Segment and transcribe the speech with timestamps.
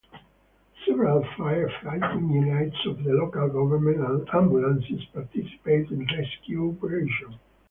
[0.87, 7.37] Several fire fighting units of the local government and ambulances participated in rescue operation.